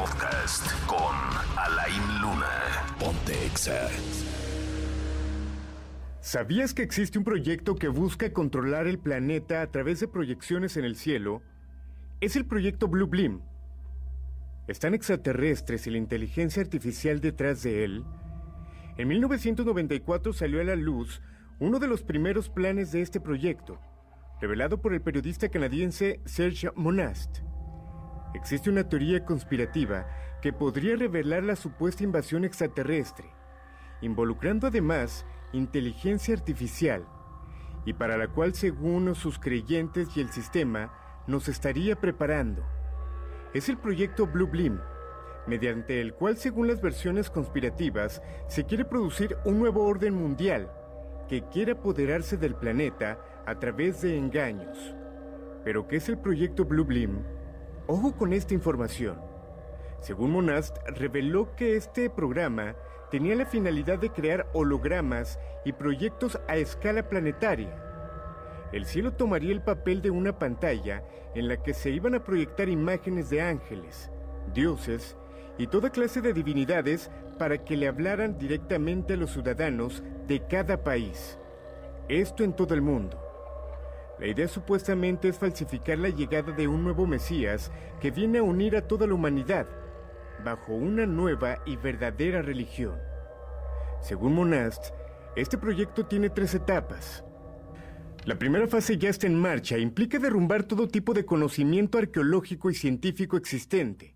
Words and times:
Podcast 0.00 0.66
con 0.86 1.14
Alain 1.58 2.22
Luna. 2.22 2.86
Ponte 2.98 3.34
Exa. 3.44 3.86
¿Sabías 6.22 6.72
que 6.72 6.82
existe 6.82 7.18
un 7.18 7.24
proyecto 7.24 7.74
que 7.74 7.88
busca 7.88 8.32
controlar 8.32 8.86
el 8.86 8.98
planeta 8.98 9.60
a 9.60 9.70
través 9.70 10.00
de 10.00 10.08
proyecciones 10.08 10.78
en 10.78 10.86
el 10.86 10.96
cielo? 10.96 11.42
Es 12.22 12.34
el 12.34 12.46
proyecto 12.46 12.88
Blue 12.88 13.08
Beam. 13.08 13.42
¿Están 14.68 14.94
extraterrestres 14.94 15.86
y 15.86 15.90
la 15.90 15.98
inteligencia 15.98 16.62
artificial 16.62 17.20
detrás 17.20 17.62
de 17.62 17.84
él? 17.84 18.04
En 18.96 19.06
1994 19.06 20.32
salió 20.32 20.62
a 20.62 20.64
la 20.64 20.76
luz 20.76 21.20
uno 21.58 21.78
de 21.78 21.88
los 21.88 22.04
primeros 22.04 22.48
planes 22.48 22.90
de 22.90 23.02
este 23.02 23.20
proyecto, 23.20 23.78
revelado 24.40 24.80
por 24.80 24.94
el 24.94 25.02
periodista 25.02 25.50
canadiense 25.50 26.20
Serge 26.24 26.70
Monast. 26.74 27.49
Existe 28.32 28.70
una 28.70 28.88
teoría 28.88 29.24
conspirativa 29.24 30.06
que 30.40 30.52
podría 30.52 30.96
revelar 30.96 31.42
la 31.42 31.56
supuesta 31.56 32.04
invasión 32.04 32.44
extraterrestre, 32.44 33.28
involucrando 34.00 34.68
además 34.68 35.26
inteligencia 35.52 36.34
artificial, 36.34 37.04
y 37.84 37.92
para 37.92 38.16
la 38.16 38.28
cual 38.28 38.54
según 38.54 39.14
sus 39.14 39.38
creyentes 39.38 40.16
y 40.16 40.20
el 40.20 40.30
sistema 40.30 40.92
nos 41.26 41.48
estaría 41.48 41.96
preparando. 41.96 42.64
Es 43.52 43.68
el 43.68 43.78
proyecto 43.78 44.26
Blue 44.26 44.48
Beam, 44.50 44.80
mediante 45.46 46.00
el 46.00 46.14
cual 46.14 46.36
según 46.36 46.68
las 46.68 46.80
versiones 46.80 47.30
conspirativas 47.30 48.22
se 48.46 48.64
quiere 48.64 48.84
producir 48.84 49.36
un 49.44 49.58
nuevo 49.58 49.84
orden 49.84 50.14
mundial 50.14 50.70
que 51.28 51.42
quiere 51.48 51.72
apoderarse 51.72 52.36
del 52.36 52.54
planeta 52.54 53.18
a 53.46 53.58
través 53.58 54.02
de 54.02 54.16
engaños. 54.16 54.94
¿Pero 55.64 55.88
qué 55.88 55.96
es 55.96 56.08
el 56.08 56.18
proyecto 56.18 56.64
Blue 56.64 56.84
Beam? 56.84 57.24
Ojo 57.92 58.12
con 58.12 58.32
esta 58.32 58.54
información. 58.54 59.20
Según 59.98 60.30
Monast, 60.30 60.78
reveló 60.86 61.56
que 61.56 61.74
este 61.74 62.08
programa 62.08 62.76
tenía 63.10 63.34
la 63.34 63.46
finalidad 63.46 63.98
de 63.98 64.10
crear 64.10 64.46
hologramas 64.52 65.40
y 65.64 65.72
proyectos 65.72 66.38
a 66.46 66.56
escala 66.56 67.08
planetaria. 67.08 67.74
El 68.70 68.86
cielo 68.86 69.14
tomaría 69.14 69.50
el 69.50 69.64
papel 69.64 70.02
de 70.02 70.10
una 70.10 70.38
pantalla 70.38 71.02
en 71.34 71.48
la 71.48 71.60
que 71.64 71.74
se 71.74 71.90
iban 71.90 72.14
a 72.14 72.22
proyectar 72.22 72.68
imágenes 72.68 73.28
de 73.28 73.42
ángeles, 73.42 74.08
dioses 74.54 75.16
y 75.58 75.66
toda 75.66 75.90
clase 75.90 76.20
de 76.20 76.32
divinidades 76.32 77.10
para 77.40 77.64
que 77.64 77.76
le 77.76 77.88
hablaran 77.88 78.38
directamente 78.38 79.14
a 79.14 79.16
los 79.16 79.32
ciudadanos 79.32 80.04
de 80.28 80.46
cada 80.46 80.84
país. 80.84 81.40
Esto 82.08 82.44
en 82.44 82.52
todo 82.52 82.72
el 82.72 82.82
mundo. 82.82 83.29
La 84.20 84.26
idea 84.26 84.48
supuestamente 84.48 85.28
es 85.28 85.38
falsificar 85.38 85.98
la 85.98 86.10
llegada 86.10 86.52
de 86.52 86.68
un 86.68 86.84
nuevo 86.84 87.06
Mesías 87.06 87.72
que 88.02 88.10
viene 88.10 88.38
a 88.38 88.42
unir 88.42 88.76
a 88.76 88.86
toda 88.86 89.06
la 89.06 89.14
humanidad 89.14 89.66
bajo 90.44 90.74
una 90.74 91.06
nueva 91.06 91.62
y 91.64 91.76
verdadera 91.76 92.42
religión. 92.42 92.98
Según 94.02 94.34
Monast, 94.34 94.92
este 95.36 95.56
proyecto 95.56 96.04
tiene 96.04 96.28
tres 96.28 96.54
etapas. 96.54 97.24
La 98.26 98.38
primera 98.38 98.66
fase 98.66 98.98
ya 98.98 99.08
está 99.08 99.26
en 99.26 99.40
marcha, 99.40 99.78
implica 99.78 100.18
derrumbar 100.18 100.64
todo 100.64 100.86
tipo 100.86 101.14
de 101.14 101.24
conocimiento 101.24 101.96
arqueológico 101.96 102.70
y 102.70 102.74
científico 102.74 103.38
existente. 103.38 104.14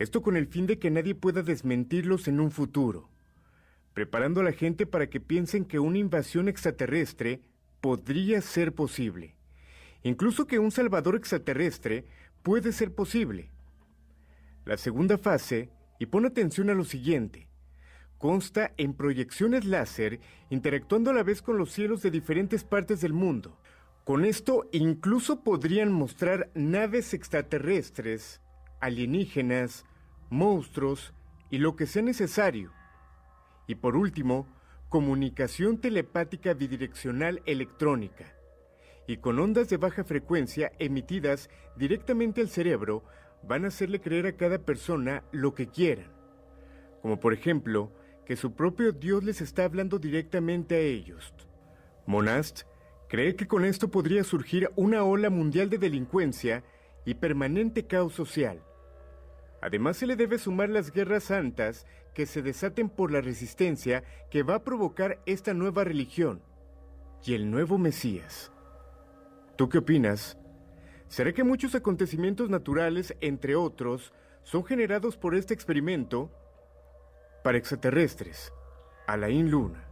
Esto 0.00 0.20
con 0.20 0.36
el 0.36 0.48
fin 0.48 0.66
de 0.66 0.80
que 0.80 0.90
nadie 0.90 1.14
pueda 1.14 1.42
desmentirlos 1.42 2.26
en 2.26 2.40
un 2.40 2.50
futuro, 2.50 3.08
preparando 3.94 4.40
a 4.40 4.44
la 4.44 4.52
gente 4.52 4.84
para 4.84 5.08
que 5.08 5.20
piensen 5.20 5.64
que 5.64 5.78
una 5.78 5.98
invasión 5.98 6.48
extraterrestre 6.48 7.42
podría 7.80 8.40
ser 8.40 8.74
posible, 8.74 9.36
incluso 10.02 10.46
que 10.46 10.58
un 10.58 10.70
salvador 10.70 11.16
extraterrestre 11.16 12.04
puede 12.42 12.72
ser 12.72 12.94
posible. 12.94 13.50
La 14.64 14.76
segunda 14.76 15.18
fase, 15.18 15.70
y 15.98 16.06
pon 16.06 16.26
atención 16.26 16.70
a 16.70 16.74
lo 16.74 16.84
siguiente, 16.84 17.48
consta 18.18 18.72
en 18.76 18.94
proyecciones 18.94 19.64
láser 19.64 20.20
interactuando 20.50 21.10
a 21.10 21.14
la 21.14 21.22
vez 21.22 21.40
con 21.42 21.56
los 21.56 21.72
cielos 21.72 22.02
de 22.02 22.10
diferentes 22.10 22.64
partes 22.64 23.00
del 23.00 23.14
mundo. 23.14 23.58
Con 24.04 24.24
esto 24.24 24.68
incluso 24.72 25.42
podrían 25.42 25.90
mostrar 25.92 26.50
naves 26.54 27.14
extraterrestres, 27.14 28.40
alienígenas, 28.80 29.84
monstruos 30.28 31.14
y 31.50 31.58
lo 31.58 31.76
que 31.76 31.86
sea 31.86 32.02
necesario. 32.02 32.72
Y 33.66 33.76
por 33.76 33.96
último, 33.96 34.46
comunicación 34.90 35.78
telepática 35.78 36.52
bidireccional 36.52 37.42
electrónica 37.46 38.34
y 39.06 39.18
con 39.18 39.38
ondas 39.38 39.68
de 39.68 39.76
baja 39.76 40.02
frecuencia 40.02 40.72
emitidas 40.80 41.48
directamente 41.76 42.40
al 42.40 42.48
cerebro 42.48 43.04
van 43.44 43.64
a 43.64 43.68
hacerle 43.68 44.00
creer 44.00 44.26
a 44.26 44.36
cada 44.36 44.58
persona 44.58 45.22
lo 45.30 45.54
que 45.54 45.68
quieran. 45.68 46.10
Como 47.02 47.20
por 47.20 47.32
ejemplo, 47.32 47.92
que 48.26 48.34
su 48.34 48.54
propio 48.54 48.90
Dios 48.90 49.22
les 49.22 49.40
está 49.40 49.64
hablando 49.64 50.00
directamente 50.00 50.74
a 50.74 50.80
ellos. 50.80 51.32
Monast 52.06 52.62
cree 53.08 53.36
que 53.36 53.46
con 53.46 53.64
esto 53.64 53.92
podría 53.92 54.24
surgir 54.24 54.70
una 54.74 55.04
ola 55.04 55.30
mundial 55.30 55.70
de 55.70 55.78
delincuencia 55.78 56.64
y 57.06 57.14
permanente 57.14 57.86
caos 57.86 58.14
social. 58.14 58.60
Además 59.60 59.98
se 59.98 60.06
le 60.06 60.16
debe 60.16 60.38
sumar 60.38 60.68
las 60.70 60.90
guerras 60.90 61.24
santas 61.24 61.86
que 62.14 62.26
se 62.26 62.42
desaten 62.42 62.88
por 62.88 63.12
la 63.12 63.20
resistencia 63.20 64.02
que 64.30 64.42
va 64.42 64.56
a 64.56 64.64
provocar 64.64 65.20
esta 65.26 65.54
nueva 65.54 65.84
religión 65.84 66.42
y 67.24 67.34
el 67.34 67.50
nuevo 67.50 67.76
Mesías. 67.78 68.50
¿Tú 69.56 69.68
qué 69.68 69.78
opinas? 69.78 70.38
¿Será 71.08 71.32
que 71.32 71.44
muchos 71.44 71.74
acontecimientos 71.74 72.48
naturales, 72.48 73.14
entre 73.20 73.56
otros, 73.56 74.12
son 74.42 74.64
generados 74.64 75.16
por 75.16 75.34
este 75.34 75.52
experimento? 75.52 76.30
Para 77.44 77.58
extraterrestres, 77.58 78.52
Alain 79.06 79.50
Luna. 79.50 79.89